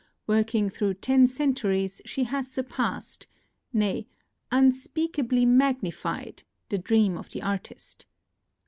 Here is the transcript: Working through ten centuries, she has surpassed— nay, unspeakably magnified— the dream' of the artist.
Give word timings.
Working 0.25 0.67
through 0.67 0.95
ten 0.95 1.27
centuries, 1.27 2.01
she 2.05 2.23
has 2.23 2.49
surpassed— 2.49 3.27
nay, 3.71 4.07
unspeakably 4.51 5.45
magnified— 5.45 6.41
the 6.69 6.79
dream' 6.79 7.15
of 7.19 7.29
the 7.29 7.43
artist. 7.43 8.07